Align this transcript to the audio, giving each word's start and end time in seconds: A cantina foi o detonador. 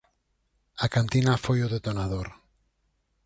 A 0.85 0.87
cantina 0.95 1.41
foi 1.45 1.59
o 1.65 1.71
detonador. 1.75 2.27